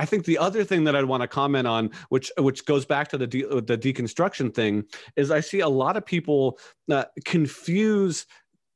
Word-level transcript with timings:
I 0.00 0.06
think 0.06 0.24
the 0.24 0.38
other 0.38 0.64
thing 0.64 0.84
that 0.84 0.96
I'd 0.96 1.04
want 1.04 1.20
to 1.20 1.28
comment 1.28 1.66
on, 1.66 1.90
which 2.08 2.32
which 2.38 2.64
goes 2.64 2.86
back 2.86 3.08
to 3.08 3.18
the 3.18 3.26
de- 3.26 3.60
the 3.60 3.76
deconstruction 3.76 4.52
thing, 4.54 4.84
is 5.14 5.30
I 5.30 5.40
see 5.40 5.60
a 5.60 5.68
lot 5.68 5.98
of 5.98 6.06
people 6.06 6.58
uh, 6.90 7.04
confuse 7.26 8.24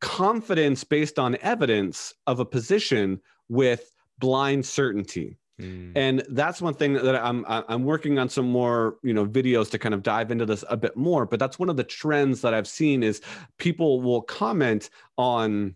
confidence 0.02 0.84
based 0.84 1.18
on 1.18 1.38
evidence 1.40 2.12
of 2.26 2.40
a 2.40 2.44
position 2.44 3.22
with 3.48 3.90
blind 4.18 4.66
certainty. 4.66 5.38
Mm. 5.58 5.92
And 5.96 6.22
that's 6.28 6.60
one 6.60 6.74
thing 6.74 6.92
that 6.92 7.16
I'm 7.16 7.42
I'm 7.48 7.84
working 7.84 8.18
on 8.18 8.28
some 8.28 8.50
more 8.50 8.98
you 9.02 9.14
know 9.14 9.24
videos 9.24 9.70
to 9.70 9.78
kind 9.78 9.94
of 9.94 10.02
dive 10.02 10.30
into 10.30 10.44
this 10.44 10.62
a 10.68 10.76
bit 10.76 10.94
more. 10.94 11.24
But 11.24 11.38
that's 11.38 11.58
one 11.58 11.70
of 11.70 11.78
the 11.78 11.84
trends 11.84 12.42
that 12.42 12.52
I've 12.52 12.68
seen 12.68 13.02
is 13.02 13.22
people 13.56 14.02
will 14.02 14.20
comment 14.20 14.90
on 15.16 15.74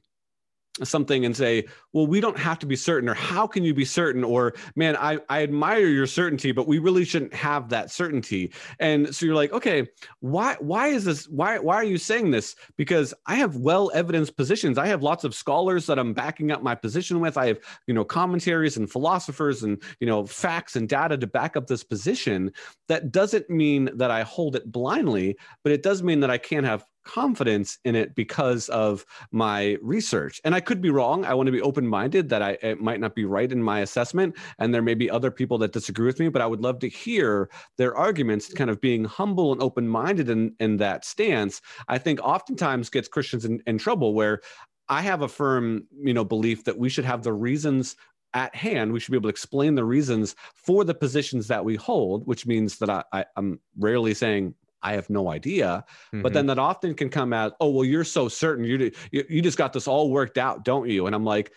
something 0.86 1.24
and 1.24 1.36
say, 1.36 1.64
well, 1.92 2.06
we 2.06 2.20
don't 2.20 2.38
have 2.38 2.58
to 2.60 2.66
be 2.66 2.76
certain, 2.76 3.08
or 3.08 3.14
how 3.14 3.46
can 3.46 3.64
you 3.64 3.74
be 3.74 3.84
certain? 3.84 4.24
Or, 4.24 4.54
man, 4.76 4.96
I, 4.96 5.18
I 5.28 5.42
admire 5.42 5.86
your 5.86 6.06
certainty, 6.06 6.52
but 6.52 6.68
we 6.68 6.78
really 6.78 7.04
shouldn't 7.04 7.34
have 7.34 7.68
that 7.70 7.90
certainty. 7.90 8.52
And 8.78 9.14
so 9.14 9.26
you're 9.26 9.34
like, 9.34 9.52
okay, 9.52 9.88
why 10.20 10.56
why 10.60 10.88
is 10.88 11.04
this? 11.04 11.28
Why 11.28 11.58
why 11.58 11.76
are 11.76 11.84
you 11.84 11.98
saying 11.98 12.30
this? 12.30 12.56
Because 12.76 13.14
I 13.26 13.36
have 13.36 13.56
well 13.56 13.90
evidenced 13.94 14.36
positions. 14.36 14.78
I 14.78 14.86
have 14.86 15.02
lots 15.02 15.24
of 15.24 15.34
scholars 15.34 15.86
that 15.86 15.98
I'm 15.98 16.12
backing 16.12 16.50
up 16.50 16.62
my 16.62 16.74
position 16.74 17.20
with. 17.20 17.36
I 17.36 17.46
have, 17.48 17.58
you 17.86 17.94
know, 17.94 18.04
commentaries 18.04 18.76
and 18.76 18.90
philosophers 18.90 19.62
and 19.62 19.82
you 20.00 20.06
know 20.06 20.26
facts 20.26 20.76
and 20.76 20.88
data 20.88 21.16
to 21.16 21.26
back 21.26 21.56
up 21.56 21.66
this 21.66 21.84
position. 21.84 22.52
That 22.88 23.12
doesn't 23.12 23.48
mean 23.50 23.90
that 23.94 24.10
I 24.10 24.22
hold 24.22 24.56
it 24.56 24.70
blindly, 24.70 25.36
but 25.62 25.72
it 25.72 25.82
does 25.82 26.02
mean 26.02 26.20
that 26.20 26.30
I 26.30 26.38
can't 26.38 26.66
have 26.66 26.84
confidence 27.04 27.78
in 27.84 27.94
it 27.94 28.14
because 28.14 28.68
of 28.68 29.04
my 29.32 29.76
research. 29.80 30.40
And 30.44 30.54
I 30.54 30.60
could 30.60 30.80
be 30.80 30.90
wrong. 30.90 31.24
I 31.24 31.34
want 31.34 31.46
to 31.46 31.52
be 31.52 31.60
open 31.60 31.86
minded 31.86 32.28
that 32.28 32.42
I 32.42 32.58
it 32.62 32.80
might 32.80 33.00
not 33.00 33.14
be 33.14 33.24
right 33.24 33.50
in 33.50 33.62
my 33.62 33.80
assessment. 33.80 34.36
And 34.58 34.74
there 34.74 34.82
may 34.82 34.94
be 34.94 35.10
other 35.10 35.30
people 35.30 35.58
that 35.58 35.72
disagree 35.72 36.06
with 36.06 36.20
me, 36.20 36.28
but 36.28 36.42
I 36.42 36.46
would 36.46 36.60
love 36.60 36.78
to 36.80 36.88
hear 36.88 37.50
their 37.76 37.96
arguments, 37.96 38.52
kind 38.52 38.70
of 38.70 38.80
being 38.80 39.04
humble 39.04 39.52
and 39.52 39.62
open 39.62 39.88
minded 39.88 40.28
in, 40.28 40.54
in 40.60 40.76
that 40.78 41.04
stance. 41.04 41.60
I 41.88 41.98
think 41.98 42.20
oftentimes 42.20 42.90
gets 42.90 43.08
Christians 43.08 43.44
in, 43.44 43.62
in 43.66 43.78
trouble 43.78 44.14
where 44.14 44.40
I 44.88 45.02
have 45.02 45.22
a 45.22 45.28
firm, 45.28 45.86
you 46.02 46.14
know, 46.14 46.24
belief 46.24 46.64
that 46.64 46.78
we 46.78 46.88
should 46.88 47.04
have 47.04 47.22
the 47.22 47.32
reasons 47.32 47.96
at 48.34 48.54
hand. 48.54 48.92
We 48.92 49.00
should 49.00 49.12
be 49.12 49.16
able 49.16 49.28
to 49.28 49.34
explain 49.34 49.74
the 49.74 49.84
reasons 49.84 50.34
for 50.54 50.84
the 50.84 50.94
positions 50.94 51.48
that 51.48 51.64
we 51.64 51.76
hold, 51.76 52.26
which 52.26 52.46
means 52.46 52.78
that 52.78 52.90
I, 52.90 53.04
I, 53.12 53.24
am 53.36 53.60
rarely 53.78 54.14
saying 54.14 54.54
I 54.82 54.92
have 54.92 55.10
no 55.10 55.30
idea. 55.30 55.84
Mm-hmm. 56.08 56.22
But 56.22 56.32
then 56.32 56.42
mm-hmm. 56.42 56.48
that 56.48 56.58
often 56.58 56.94
can 56.94 57.08
come 57.08 57.32
out, 57.32 57.54
oh, 57.60 57.70
well, 57.70 57.84
you're 57.84 58.04
so 58.04 58.28
certain. 58.28 58.64
You, 58.64 58.90
you 59.10 59.24
you 59.28 59.42
just 59.42 59.58
got 59.58 59.72
this 59.72 59.88
all 59.88 60.10
worked 60.10 60.38
out, 60.38 60.64
don't 60.64 60.88
you? 60.88 61.06
And 61.06 61.14
I'm 61.14 61.24
like, 61.24 61.52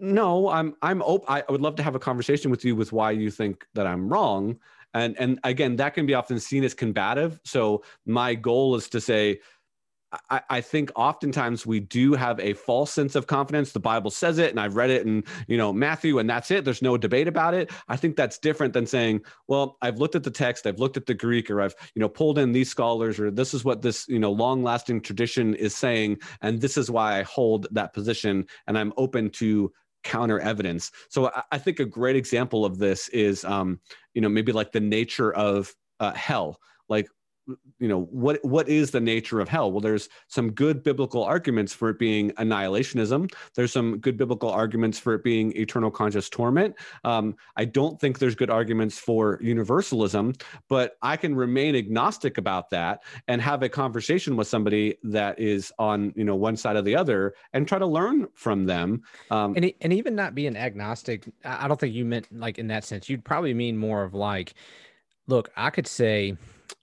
no, 0.00 0.48
I'm 0.48 0.74
I'm 0.82 1.02
open. 1.02 1.26
I 1.28 1.42
would 1.48 1.60
love 1.60 1.76
to 1.76 1.82
have 1.82 1.94
a 1.94 2.00
conversation 2.00 2.50
with 2.50 2.64
you 2.64 2.76
with 2.76 2.92
why 2.92 3.12
you 3.12 3.30
think 3.30 3.66
that 3.74 3.86
I'm 3.86 4.08
wrong. 4.08 4.58
And 4.94 5.16
and 5.18 5.38
again, 5.44 5.76
that 5.76 5.94
can 5.94 6.06
be 6.06 6.14
often 6.14 6.38
seen 6.40 6.64
as 6.64 6.74
combative. 6.74 7.40
So 7.44 7.82
my 8.04 8.34
goal 8.34 8.76
is 8.76 8.88
to 8.90 9.00
say, 9.00 9.40
I, 10.30 10.40
I, 10.48 10.60
think 10.60 10.90
oftentimes 10.94 11.66
we 11.66 11.80
do 11.80 12.14
have 12.14 12.38
a 12.38 12.52
false 12.52 12.92
sense 12.92 13.16
of 13.16 13.26
confidence. 13.26 13.72
The 13.72 13.80
Bible 13.80 14.10
says 14.10 14.38
it, 14.38 14.50
and 14.50 14.60
I've 14.60 14.76
read 14.76 14.90
it 14.90 15.04
in 15.04 15.24
you 15.48 15.56
know 15.56 15.72
Matthew, 15.72 16.18
and 16.18 16.30
that's 16.30 16.50
it. 16.50 16.64
There's 16.64 16.82
no 16.82 16.96
debate 16.96 17.26
about 17.26 17.54
it. 17.54 17.70
I 17.88 17.96
think 17.96 18.16
that's 18.16 18.38
different 18.38 18.72
than 18.72 18.86
saying, 18.86 19.22
well, 19.48 19.76
I've 19.82 19.98
looked 19.98 20.14
at 20.14 20.22
the 20.22 20.30
text, 20.30 20.66
I've 20.66 20.78
looked 20.78 20.96
at 20.96 21.06
the 21.06 21.14
Greek, 21.14 21.50
or 21.50 21.60
I've 21.60 21.74
you 21.94 22.00
know 22.00 22.08
pulled 22.08 22.38
in 22.38 22.52
these 22.52 22.70
scholars, 22.70 23.18
or 23.18 23.30
this 23.30 23.52
is 23.52 23.64
what 23.64 23.82
this 23.82 24.06
you 24.08 24.18
know 24.18 24.32
long-lasting 24.32 25.00
tradition 25.00 25.54
is 25.54 25.74
saying, 25.74 26.18
and 26.40 26.60
this 26.60 26.76
is 26.76 26.90
why 26.90 27.18
I 27.18 27.22
hold 27.22 27.66
that 27.72 27.92
position, 27.92 28.46
and 28.68 28.78
I'm 28.78 28.92
open 28.96 29.30
to 29.30 29.72
counter 30.04 30.38
evidence. 30.38 30.92
So 31.08 31.28
I, 31.28 31.42
I 31.52 31.58
think 31.58 31.80
a 31.80 31.84
great 31.84 32.16
example 32.16 32.64
of 32.64 32.78
this 32.78 33.08
is, 33.08 33.44
um, 33.44 33.80
you 34.14 34.20
know, 34.20 34.28
maybe 34.28 34.52
like 34.52 34.70
the 34.70 34.80
nature 34.80 35.34
of 35.34 35.74
uh, 35.98 36.12
hell. 36.12 36.60
Like 36.88 37.08
you 37.78 37.88
know 37.88 38.02
what 38.04 38.44
what 38.44 38.68
is 38.68 38.90
the 38.90 39.00
nature 39.00 39.40
of 39.40 39.48
hell? 39.48 39.70
Well 39.70 39.80
there's 39.80 40.08
some 40.28 40.52
good 40.52 40.82
biblical 40.82 41.22
arguments 41.22 41.72
for 41.72 41.90
it 41.90 41.98
being 41.98 42.30
annihilationism. 42.32 43.32
There's 43.54 43.72
some 43.72 43.98
good 43.98 44.16
biblical 44.16 44.50
arguments 44.50 44.98
for 44.98 45.14
it 45.14 45.24
being 45.24 45.56
eternal 45.56 45.90
conscious 45.90 46.28
torment. 46.28 46.74
Um, 47.04 47.36
i 47.56 47.64
don't 47.64 48.00
think 48.00 48.18
there's 48.18 48.34
good 48.34 48.50
arguments 48.50 48.98
for 48.98 49.38
universalism 49.42 50.34
but 50.68 50.96
i 51.02 51.16
can 51.16 51.34
remain 51.34 51.74
agnostic 51.74 52.38
about 52.38 52.70
that 52.70 53.02
and 53.28 53.40
have 53.40 53.62
a 53.62 53.68
conversation 53.68 54.36
with 54.36 54.48
somebody 54.48 54.96
that 55.02 55.38
is 55.38 55.72
on 55.78 56.12
you 56.16 56.24
know 56.24 56.34
one 56.34 56.56
side 56.56 56.76
or 56.76 56.82
the 56.82 56.96
other 56.96 57.34
and 57.52 57.66
try 57.68 57.78
to 57.78 57.86
learn 57.86 58.26
from 58.34 58.66
them. 58.66 59.02
Um, 59.30 59.54
and, 59.56 59.72
and 59.80 59.92
even 59.92 60.14
not 60.14 60.34
being 60.34 60.56
agnostic 60.56 61.28
i 61.44 61.68
don't 61.68 61.78
think 61.78 61.94
you 61.94 62.04
meant 62.04 62.26
like 62.30 62.58
in 62.58 62.68
that 62.68 62.84
sense. 62.84 63.08
You'd 63.08 63.24
probably 63.24 63.54
mean 63.54 63.76
more 63.76 64.02
of 64.02 64.14
like 64.14 64.54
look 65.26 65.50
i 65.56 65.70
could 65.70 65.86
say 65.86 66.36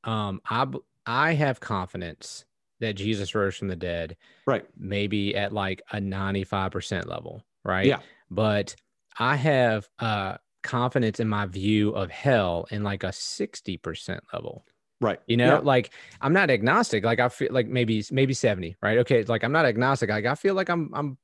um, 0.04 0.42
I 0.50 0.66
I 1.06 1.34
have 1.34 1.60
confidence 1.60 2.46
that 2.80 2.94
Jesus 2.94 3.34
rose 3.34 3.56
from 3.56 3.68
the 3.70 3.76
dead. 3.76 4.18
Right. 4.46 4.66
Maybe 4.78 5.36
at 5.36 5.54
like 5.54 5.82
a 5.92 5.98
95% 5.98 7.08
level, 7.08 7.44
right? 7.64 7.86
Yeah. 7.86 8.00
But 8.30 8.76
I 9.18 9.36
have 9.36 9.88
uh 10.00 10.38
confidence 10.64 11.20
in 11.20 11.28
my 11.28 11.46
view 11.46 11.92
of 11.92 12.10
hell 12.10 12.68
in 12.72 12.84
like 12.84 13.04
a 13.04 13.08
60% 13.08 14.20
level. 14.32 14.66
Right. 15.02 15.20
You 15.28 15.38
know, 15.38 15.56
yeah. 15.56 15.60
like 15.60 15.92
I'm 16.22 16.34
not 16.34 16.50
agnostic. 16.50 17.04
Like 17.04 17.20
I 17.20 17.30
feel 17.30 17.50
like 17.52 17.68
maybe 17.68 18.04
maybe 18.12 18.34
70, 18.34 18.78
right? 18.82 19.00
Okay. 19.00 19.20
It's 19.20 19.30
like 19.30 19.44
I'm 19.44 19.52
not 19.52 19.66
agnostic. 19.66 20.10
Like 20.10 20.26
I 20.26 20.36
feel 20.36 20.54
like 20.56 20.70
I'm 20.70 20.90
I'm 20.94 21.18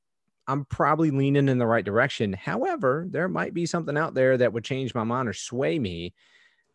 I'm 0.47 0.65
probably 0.65 1.11
leaning 1.11 1.47
in 1.47 1.59
the 1.59 1.67
right 1.67 1.85
direction. 1.85 2.33
However, 2.33 3.05
there 3.09 3.27
might 3.27 3.53
be 3.53 3.65
something 3.65 3.97
out 3.97 4.15
there 4.15 4.37
that 4.37 4.51
would 4.51 4.63
change 4.63 4.95
my 4.95 5.03
mind 5.03 5.29
or 5.29 5.33
sway 5.33 5.77
me 5.77 6.13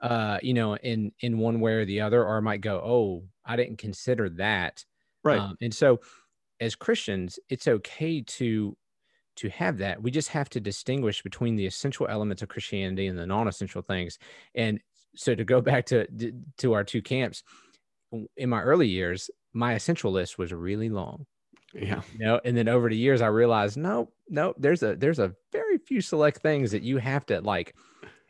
uh, 0.04 0.38
you 0.42 0.52
know, 0.52 0.76
in 0.76 1.12
in 1.20 1.38
one 1.38 1.60
way 1.60 1.72
or 1.72 1.86
the 1.86 2.02
other, 2.02 2.22
or 2.22 2.36
I 2.36 2.40
might 2.40 2.60
go, 2.60 2.76
oh, 2.84 3.24
I 3.44 3.56
didn't 3.56 3.78
consider 3.78 4.28
that. 4.30 4.84
Right. 5.24 5.40
Um, 5.40 5.56
and 5.62 5.72
so, 5.72 6.00
as 6.60 6.74
Christians, 6.74 7.38
it's 7.48 7.66
okay 7.66 8.20
to 8.20 8.76
to 9.36 9.48
have 9.48 9.78
that. 9.78 10.02
We 10.02 10.10
just 10.10 10.28
have 10.28 10.50
to 10.50 10.60
distinguish 10.60 11.22
between 11.22 11.56
the 11.56 11.64
essential 11.64 12.06
elements 12.06 12.42
of 12.42 12.50
Christianity 12.50 13.06
and 13.06 13.18
the 13.18 13.26
non-essential 13.26 13.80
things. 13.80 14.18
And 14.54 14.78
so, 15.16 15.34
to 15.34 15.42
go 15.42 15.62
back 15.62 15.86
to 15.86 16.06
to 16.58 16.74
our 16.74 16.84
two 16.84 17.00
camps, 17.00 17.42
in 18.36 18.50
my 18.50 18.60
early 18.60 18.88
years, 18.88 19.30
my 19.54 19.72
essential 19.72 20.12
list 20.12 20.36
was 20.36 20.52
really 20.52 20.90
long. 20.90 21.24
Yeah. 21.72 22.02
You 22.12 22.26
know, 22.26 22.40
and 22.44 22.54
then 22.54 22.68
over 22.68 22.90
the 22.90 22.96
years, 22.96 23.22
I 23.22 23.28
realized, 23.28 23.78
no, 23.78 24.12
no, 24.28 24.52
there's 24.58 24.82
a 24.82 24.96
there's 24.96 25.18
a 25.18 25.34
very 25.50 25.78
few 25.78 26.02
select 26.02 26.42
things 26.42 26.72
that 26.72 26.82
you 26.82 26.98
have 26.98 27.24
to 27.26 27.40
like 27.40 27.74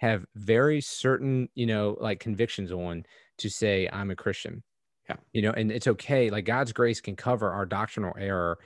have 0.05 0.27
very 0.35 0.81
certain, 0.81 1.49
you 1.55 1.67
know, 1.67 1.97
like 1.99 2.21
convictions 2.21 2.71
on 2.71 3.05
to 3.39 3.49
say 3.49 3.89
I'm 3.91 4.11
a 4.11 4.17
Christian. 4.17 4.63
Yeah. 5.09 5.17
You 5.33 5.43
know, 5.43 5.53
and 5.53 5.73
it's 5.73 5.87
okay. 5.87 6.31
Like 6.31 6.45
God's 6.45 6.73
grace 6.73 7.01
can 7.01 7.17
cover 7.17 7.51
our 7.51 7.67
doctrinal 7.67 8.15
error 8.19 8.59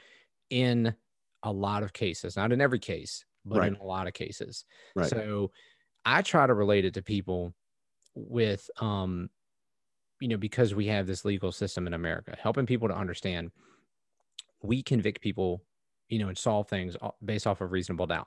in 0.51 0.95
a 1.43 1.53
lot 1.53 1.83
of 1.83 1.93
cases, 1.93 2.37
not 2.37 2.53
in 2.53 2.61
every 2.61 2.79
case, 2.79 3.25
but 3.45 3.59
right. 3.59 3.69
in 3.69 3.77
a 3.77 3.85
lot 3.85 4.07
of 4.07 4.15
cases. 4.15 4.65
Right. 4.95 5.09
So 5.09 5.53
I 6.05 6.23
try 6.23 6.47
to 6.47 6.55
relate 6.55 6.85
it 6.85 6.95
to 6.95 7.03
people 7.03 7.55
with 8.15 8.69
um 8.81 9.31
you 10.21 10.27
know 10.27 10.37
because 10.37 10.75
we 10.75 10.87
have 10.87 11.07
this 11.07 11.25
legal 11.25 11.53
system 11.53 11.87
in 11.87 11.95
America 11.95 12.37
helping 12.41 12.67
people 12.67 12.89
to 12.89 12.97
understand 12.97 13.53
we 14.61 14.83
convict 14.83 15.21
people 15.21 15.63
you 16.09 16.19
know 16.19 16.27
and 16.27 16.37
solve 16.37 16.69
things 16.69 16.97
based 17.25 17.47
off 17.47 17.61
of 17.61 17.71
reasonable 17.71 18.09
doubt 18.09 18.27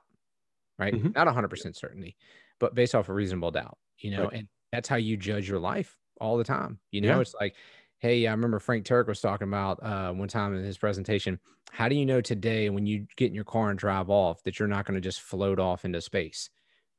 right 0.78 0.94
mm-hmm. 0.94 1.10
not 1.14 1.26
100% 1.26 1.76
certainty 1.76 2.16
but 2.62 2.76
based 2.76 2.94
off 2.94 3.08
of 3.08 3.16
reasonable 3.16 3.50
doubt, 3.50 3.76
you 3.98 4.12
know, 4.12 4.22
right. 4.22 4.34
and 4.34 4.48
that's 4.70 4.88
how 4.88 4.94
you 4.94 5.16
judge 5.16 5.48
your 5.48 5.58
life 5.58 5.98
all 6.20 6.38
the 6.38 6.44
time. 6.44 6.78
You 6.92 7.00
know, 7.00 7.16
yeah. 7.16 7.20
it's 7.20 7.34
like, 7.34 7.56
hey, 7.98 8.28
I 8.28 8.30
remember 8.30 8.60
Frank 8.60 8.86
Turek 8.86 9.08
was 9.08 9.20
talking 9.20 9.48
about 9.48 9.82
uh, 9.82 10.12
one 10.12 10.28
time 10.28 10.54
in 10.56 10.64
his 10.64 10.78
presentation. 10.78 11.40
How 11.72 11.88
do 11.88 11.96
you 11.96 12.06
know 12.06 12.20
today 12.20 12.70
when 12.70 12.86
you 12.86 13.08
get 13.16 13.26
in 13.26 13.34
your 13.34 13.42
car 13.42 13.70
and 13.70 13.78
drive 13.78 14.10
off 14.10 14.44
that 14.44 14.60
you're 14.60 14.68
not 14.68 14.86
going 14.86 14.94
to 14.94 15.00
just 15.00 15.22
float 15.22 15.58
off 15.58 15.84
into 15.84 16.00
space? 16.00 16.50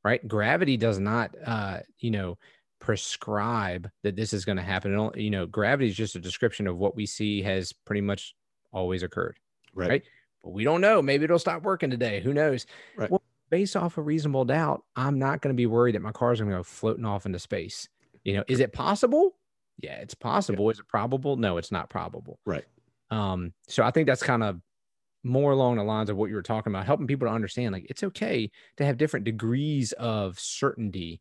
Right? 0.04 0.26
Gravity 0.28 0.76
does 0.76 0.98
not, 0.98 1.34
uh, 1.46 1.78
you 1.98 2.10
know, 2.10 2.36
prescribe 2.78 3.90
that 4.02 4.16
this 4.16 4.34
is 4.34 4.44
going 4.44 4.58
to 4.58 4.62
happen. 4.62 5.10
You 5.14 5.30
know, 5.30 5.46
gravity 5.46 5.88
is 5.88 5.96
just 5.96 6.14
a 6.14 6.20
description 6.20 6.66
of 6.66 6.76
what 6.76 6.94
we 6.94 7.06
see 7.06 7.40
has 7.40 7.72
pretty 7.72 8.02
much 8.02 8.34
always 8.70 9.02
occurred. 9.02 9.38
Right. 9.74 9.88
right? 9.88 10.02
But 10.42 10.50
we 10.50 10.62
don't 10.62 10.82
know. 10.82 11.00
Maybe 11.00 11.24
it'll 11.24 11.38
stop 11.38 11.62
working 11.62 11.88
today. 11.88 12.20
Who 12.20 12.34
knows? 12.34 12.66
Right. 12.98 13.10
Well, 13.10 13.22
based 13.54 13.76
off 13.76 13.98
of 13.98 14.04
reasonable 14.04 14.44
doubt, 14.44 14.82
I'm 14.96 15.20
not 15.20 15.40
going 15.40 15.54
to 15.54 15.56
be 15.56 15.66
worried 15.66 15.94
that 15.94 16.02
my 16.02 16.10
car 16.10 16.32
is 16.32 16.40
going 16.40 16.50
to 16.50 16.56
go 16.56 16.64
floating 16.64 17.04
off 17.04 17.24
into 17.24 17.38
space. 17.38 17.88
You 18.24 18.32
know, 18.32 18.44
is 18.48 18.58
it 18.58 18.72
possible? 18.72 19.36
Yeah, 19.78 19.94
it's 20.00 20.14
possible. 20.14 20.64
Yeah. 20.64 20.72
Is 20.72 20.78
it 20.80 20.88
probable? 20.88 21.36
No, 21.36 21.56
it's 21.56 21.70
not 21.70 21.88
probable. 21.88 22.40
Right. 22.44 22.64
Um, 23.12 23.52
so 23.68 23.84
I 23.84 23.92
think 23.92 24.08
that's 24.08 24.24
kind 24.24 24.42
of 24.42 24.60
more 25.22 25.52
along 25.52 25.76
the 25.76 25.84
lines 25.84 26.10
of 26.10 26.16
what 26.16 26.30
you 26.30 26.34
were 26.34 26.42
talking 26.42 26.72
about, 26.72 26.84
helping 26.84 27.06
people 27.06 27.28
to 27.28 27.32
understand 27.32 27.74
like 27.74 27.86
it's 27.88 28.02
okay 28.02 28.50
to 28.78 28.84
have 28.84 28.98
different 28.98 29.24
degrees 29.24 29.92
of 29.92 30.36
certainty 30.40 31.20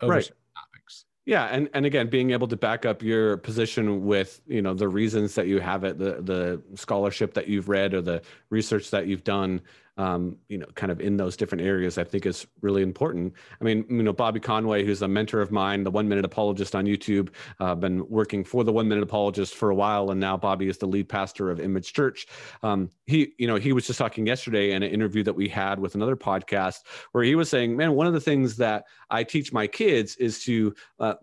over 0.00 0.14
right. 0.14 0.30
topics. 0.56 1.04
Yeah, 1.26 1.44
and 1.44 1.68
and 1.74 1.84
again, 1.84 2.08
being 2.08 2.30
able 2.30 2.48
to 2.48 2.56
back 2.56 2.86
up 2.86 3.02
your 3.02 3.36
position 3.36 4.06
with 4.06 4.40
you 4.46 4.62
know 4.62 4.72
the 4.72 4.88
reasons 4.88 5.34
that 5.34 5.46
you 5.46 5.60
have 5.60 5.84
it, 5.84 5.98
the 5.98 6.22
the 6.22 6.62
scholarship 6.74 7.34
that 7.34 7.48
you've 7.48 7.68
read 7.68 7.92
or 7.92 8.00
the 8.00 8.22
research 8.48 8.90
that 8.90 9.06
you've 9.06 9.24
done, 9.24 9.60
um, 9.96 10.36
you 10.48 10.58
know, 10.58 10.66
kind 10.74 10.90
of 10.90 11.00
in 11.00 11.16
those 11.16 11.36
different 11.36 11.62
areas, 11.62 11.98
I 11.98 12.04
think 12.04 12.26
is 12.26 12.46
really 12.62 12.82
important. 12.82 13.34
I 13.60 13.64
mean, 13.64 13.84
you 13.88 14.02
know, 14.02 14.12
Bobby 14.12 14.40
Conway, 14.40 14.84
who's 14.84 15.02
a 15.02 15.08
mentor 15.08 15.40
of 15.40 15.50
mine, 15.50 15.84
the 15.84 15.90
One 15.90 16.08
Minute 16.08 16.24
Apologist 16.24 16.74
on 16.74 16.86
YouTube, 16.86 17.30
uh, 17.58 17.74
been 17.74 18.08
working 18.08 18.44
for 18.44 18.64
the 18.64 18.72
One 18.72 18.88
Minute 18.88 19.02
Apologist 19.02 19.54
for 19.54 19.70
a 19.70 19.74
while, 19.74 20.10
and 20.10 20.20
now 20.20 20.36
Bobby 20.36 20.68
is 20.68 20.78
the 20.78 20.86
lead 20.86 21.08
pastor 21.08 21.50
of 21.50 21.60
Image 21.60 21.92
Church. 21.92 22.26
Um, 22.62 22.90
he, 23.06 23.32
you 23.38 23.46
know, 23.46 23.56
he 23.56 23.72
was 23.72 23.86
just 23.86 23.98
talking 23.98 24.26
yesterday 24.26 24.72
in 24.72 24.82
an 24.82 24.90
interview 24.90 25.22
that 25.24 25.34
we 25.34 25.48
had 25.48 25.78
with 25.78 25.94
another 25.94 26.16
podcast 26.16 26.78
where 27.12 27.24
he 27.24 27.34
was 27.34 27.48
saying, 27.50 27.76
"Man, 27.76 27.92
one 27.92 28.06
of 28.06 28.12
the 28.12 28.20
things 28.20 28.56
that 28.56 28.84
I 29.10 29.24
teach 29.24 29.52
my 29.52 29.66
kids 29.66 30.16
is 30.16 30.42
to, 30.44 30.74
uh, 30.98 31.14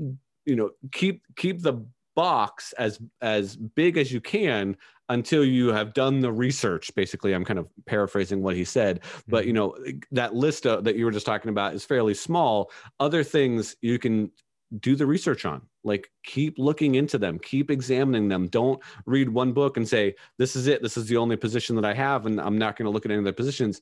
you 0.45 0.55
know, 0.55 0.71
keep 0.91 1.23
keep 1.35 1.61
the 1.61 1.85
box 2.17 2.73
as 2.79 2.99
as 3.21 3.55
big 3.55 3.95
as 3.95 4.11
you 4.11 4.19
can 4.19 4.75
until 5.09 5.45
you 5.45 5.67
have 5.67 5.93
done 5.93 6.19
the 6.19 6.31
research 6.31 6.89
basically. 6.95 7.33
I'm 7.33 7.45
kind 7.45 7.59
of 7.59 7.67
paraphrasing 7.85 8.41
what 8.41 8.55
he 8.55 8.65
said 8.65 9.01
but 9.27 9.45
you 9.45 9.53
mm-hmm. 9.53 9.83
know 9.83 9.99
that 10.11 10.33
list 10.33 10.65
uh, 10.65 10.81
that 10.81 10.95
you 10.95 11.05
were 11.05 11.11
just 11.11 11.27
talking 11.27 11.49
about 11.49 11.75
is 11.75 11.85
fairly 11.85 12.15
small. 12.15 12.71
Other 12.99 13.23
things 13.23 13.75
you 13.81 13.99
can 13.99 14.31
do 14.79 14.95
the 14.95 15.05
research 15.05 15.45
on 15.45 15.61
like 15.83 16.11
keep 16.23 16.57
looking 16.57 16.95
into 16.95 17.19
them 17.19 17.37
keep 17.37 17.69
examining 17.69 18.27
them. 18.27 18.47
Don't 18.47 18.81
read 19.05 19.29
one 19.29 19.53
book 19.53 19.77
and 19.77 19.87
say 19.87 20.15
this 20.39 20.55
is 20.55 20.65
it. 20.65 20.81
This 20.81 20.97
is 20.97 21.05
the 21.05 21.17
only 21.17 21.37
position 21.37 21.75
that 21.75 21.85
i 21.85 21.93
have 21.93 22.25
and 22.25 22.41
i'm 22.41 22.57
not 22.57 22.75
going 22.75 22.85
to 22.85 22.91
look 22.91 23.05
at 23.05 23.11
any 23.11 23.21
other 23.21 23.31
positions 23.31 23.81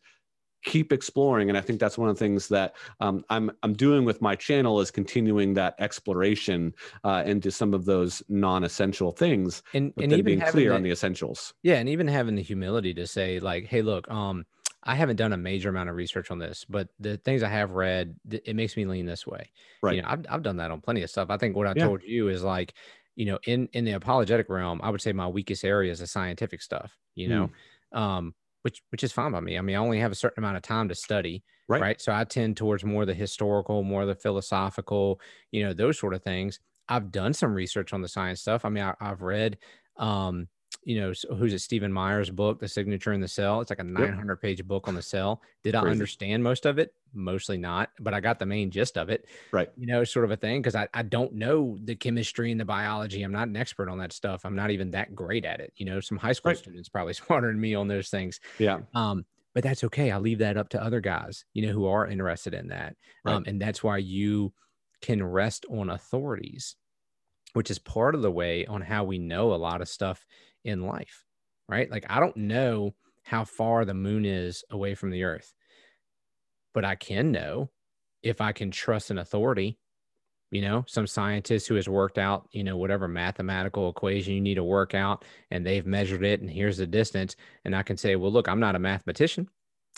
keep 0.65 0.91
exploring 0.91 1.49
and 1.49 1.57
i 1.57 1.61
think 1.61 1.79
that's 1.79 1.97
one 1.97 2.09
of 2.09 2.15
the 2.15 2.19
things 2.19 2.47
that 2.47 2.75
um, 2.99 3.23
i'm 3.29 3.51
i'm 3.63 3.73
doing 3.73 4.03
with 4.03 4.21
my 4.21 4.35
channel 4.35 4.79
is 4.79 4.91
continuing 4.91 5.53
that 5.53 5.75
exploration 5.79 6.73
uh, 7.03 7.23
into 7.25 7.51
some 7.51 7.73
of 7.73 7.85
those 7.85 8.21
non-essential 8.27 9.11
things 9.11 9.63
and, 9.73 9.93
and 9.97 10.11
even 10.11 10.25
being 10.25 10.41
clear 10.41 10.73
on 10.73 10.83
the 10.83 10.91
essentials 10.91 11.53
yeah 11.63 11.75
and 11.75 11.87
even 11.87 12.07
having 12.07 12.35
the 12.35 12.41
humility 12.41 12.93
to 12.93 13.07
say 13.07 13.39
like 13.39 13.65
hey 13.65 13.81
look 13.81 14.09
um 14.09 14.45
I 14.85 14.93
haven't 14.93 15.15
done 15.15 15.33
a 15.33 15.37
major 15.37 15.69
amount 15.69 15.89
of 15.89 15.95
research 15.95 16.29
on 16.29 16.37
this, 16.37 16.63
but 16.69 16.89
the 16.99 17.17
things 17.17 17.41
I 17.41 17.49
have 17.49 17.71
read, 17.71 18.15
it 18.29 18.55
makes 18.55 18.77
me 18.77 18.85
lean 18.85 19.07
this 19.07 19.25
way. 19.25 19.49
Right. 19.81 19.95
You 19.95 20.03
know, 20.03 20.09
I've, 20.09 20.25
I've 20.29 20.43
done 20.43 20.57
that 20.57 20.69
on 20.69 20.79
plenty 20.79 21.01
of 21.01 21.09
stuff. 21.09 21.31
I 21.31 21.37
think 21.37 21.55
what 21.55 21.65
I 21.65 21.73
yeah. 21.75 21.85
told 21.85 22.03
you 22.03 22.29
is 22.29 22.43
like, 22.43 22.75
you 23.15 23.25
know, 23.25 23.39
in 23.47 23.67
in 23.73 23.83
the 23.83 23.93
apologetic 23.93 24.47
realm, 24.47 24.79
I 24.83 24.89
would 24.91 25.01
say 25.01 25.11
my 25.11 25.27
weakest 25.27 25.63
area 25.63 25.91
is 25.91 25.99
the 25.99 26.07
scientific 26.07 26.61
stuff. 26.61 26.95
You 27.15 27.29
know, 27.29 27.49
mm. 27.93 27.99
um, 27.99 28.35
which 28.65 28.81
which 28.89 29.03
is 29.03 29.11
fine 29.11 29.31
by 29.31 29.39
me. 29.41 29.59
I 29.59 29.61
mean, 29.61 29.75
I 29.75 29.79
only 29.79 29.99
have 29.99 30.11
a 30.11 30.15
certain 30.15 30.43
amount 30.43 30.57
of 30.57 30.63
time 30.63 30.89
to 30.89 30.95
study, 30.95 31.43
right? 31.67 31.81
right? 31.81 32.01
So 32.01 32.11
I 32.11 32.23
tend 32.23 32.57
towards 32.57 32.83
more 32.83 33.03
of 33.03 33.07
the 33.07 33.13
historical, 33.13 33.83
more 33.83 34.01
of 34.01 34.07
the 34.07 34.15
philosophical, 34.15 35.21
you 35.51 35.63
know, 35.63 35.71
those 35.71 35.99
sort 35.99 36.15
of 36.15 36.23
things. 36.23 36.59
I've 36.89 37.11
done 37.11 37.33
some 37.33 37.53
research 37.53 37.93
on 37.93 38.01
the 38.01 38.07
science 38.07 38.41
stuff. 38.41 38.65
I 38.65 38.69
mean, 38.69 38.83
I, 38.83 38.95
have 38.99 39.21
read 39.21 39.59
um, 39.97 40.47
you 40.85 41.01
know, 41.01 41.13
who's 41.35 41.53
it? 41.53 41.59
Stephen 41.59 41.91
Meyer's 41.91 42.29
book, 42.29 42.59
The 42.59 42.67
Signature 42.67 43.11
in 43.11 43.19
the 43.19 43.27
Cell. 43.27 43.59
It's 43.59 43.71
like 43.71 43.79
a 43.79 43.83
900 43.83 44.33
yep. 44.33 44.41
page 44.41 44.65
book 44.67 44.87
on 44.87 44.93
the 44.93 45.01
cell. 45.01 45.41
Did 45.63 45.73
Crazy. 45.73 45.87
I 45.87 45.89
understand 45.89 46.43
most 46.43 46.65
of 46.67 46.77
it? 46.77 46.93
Mostly 47.11 47.57
not, 47.57 47.89
but 47.99 48.13
I 48.13 48.19
got 48.19 48.37
the 48.37 48.45
main 48.45 48.69
gist 48.69 48.95
of 48.95 49.09
it. 49.09 49.25
Right. 49.51 49.69
You 49.75 49.87
know, 49.87 50.03
sort 50.03 50.25
of 50.25 50.31
a 50.31 50.37
thing 50.37 50.61
because 50.61 50.75
I, 50.75 50.87
I 50.93 51.01
don't 51.01 51.33
know 51.33 51.77
the 51.83 51.95
chemistry 51.95 52.51
and 52.51 52.59
the 52.61 52.65
biology. 52.65 53.23
I'm 53.23 53.31
not 53.31 53.47
an 53.47 53.57
expert 53.57 53.89
on 53.89 53.97
that 53.97 54.13
stuff. 54.13 54.45
I'm 54.45 54.55
not 54.55 54.69
even 54.69 54.91
that 54.91 55.15
great 55.15 55.43
at 55.43 55.59
it. 55.59 55.73
You 55.75 55.87
know, 55.87 55.99
some 55.99 56.19
high 56.19 56.33
school 56.33 56.51
right. 56.51 56.57
students 56.57 56.87
probably 56.87 57.13
smarter 57.13 57.47
than 57.47 57.59
me 57.59 57.73
on 57.73 57.87
those 57.87 58.09
things. 58.09 58.39
Yeah. 58.59 58.81
Um, 58.93 59.25
but 59.55 59.63
that's 59.63 59.83
okay. 59.85 60.11
I'll 60.11 60.21
leave 60.21 60.39
that 60.39 60.57
up 60.57 60.69
to 60.69 60.83
other 60.83 60.99
guys, 60.99 61.45
you 61.53 61.65
know, 61.65 61.73
who 61.73 61.87
are 61.87 62.05
interested 62.05 62.53
in 62.53 62.67
that. 62.67 62.95
Right. 63.23 63.33
Um, 63.33 63.45
and 63.47 63.59
that's 63.59 63.81
why 63.81 63.97
you 63.97 64.53
can 65.01 65.23
rest 65.23 65.65
on 65.69 65.89
authorities, 65.89 66.75
which 67.55 67.71
is 67.71 67.79
part 67.79 68.15
of 68.15 68.21
the 68.21 68.31
way 68.31 68.65
on 68.65 68.81
how 68.81 69.05
we 69.05 69.17
know 69.17 69.53
a 69.53 69.55
lot 69.55 69.79
of 69.79 69.87
stuff 69.87 70.25
in 70.65 70.85
life, 70.85 71.23
right? 71.69 71.89
Like, 71.89 72.05
I 72.09 72.19
don't 72.19 72.35
know 72.35 72.95
how 73.23 73.45
far 73.45 73.85
the 73.85 73.93
moon 73.93 74.25
is 74.25 74.65
away 74.69 74.93
from 74.93 75.09
the 75.09 75.23
earth, 75.23 75.53
but 76.73 76.83
I 76.83 76.95
can 76.95 77.31
know 77.31 77.69
if 78.21 78.41
I 78.41 78.51
can 78.51 78.71
trust 78.71 79.09
an 79.09 79.19
authority, 79.19 79.79
you 80.51 80.61
know, 80.61 80.83
some 80.85 81.07
scientist 81.07 81.69
who 81.69 81.75
has 81.75 81.87
worked 81.87 82.17
out, 82.17 82.49
you 82.51 82.65
know, 82.65 82.75
whatever 82.75 83.07
mathematical 83.07 83.89
equation 83.89 84.33
you 84.33 84.41
need 84.41 84.55
to 84.55 84.63
work 84.63 84.93
out 84.93 85.23
and 85.49 85.65
they've 85.65 85.85
measured 85.85 86.25
it 86.25 86.41
and 86.41 86.49
here's 86.49 86.77
the 86.77 86.85
distance. 86.85 87.37
And 87.63 87.73
I 87.73 87.83
can 87.83 87.95
say, 87.95 88.17
well, 88.17 88.33
look, 88.33 88.49
I'm 88.49 88.59
not 88.59 88.75
a 88.75 88.79
mathematician 88.79 89.47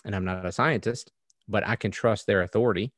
and 0.05 0.15
I'm 0.15 0.25
not 0.25 0.45
a 0.45 0.51
scientist, 0.51 1.11
but 1.47 1.67
I 1.67 1.75
can 1.75 1.89
trust 1.89 2.27
their 2.27 2.43
authority. 2.43 2.93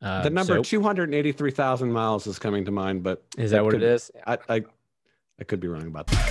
Uh, 0.00 0.22
the 0.22 0.30
number 0.30 0.56
so, 0.56 0.62
283,000 0.62 1.90
miles 1.90 2.26
is 2.26 2.38
coming 2.38 2.64
to 2.64 2.70
mind, 2.70 3.02
but 3.02 3.24
is 3.36 3.50
that 3.50 3.64
what 3.64 3.72
could, 3.72 3.82
it 3.82 3.88
is? 3.88 4.10
I, 4.26 4.38
I, 4.48 4.64
I 5.40 5.44
could 5.44 5.60
be 5.60 5.68
wrong 5.68 5.86
about 5.86 6.06
that. 6.08 6.27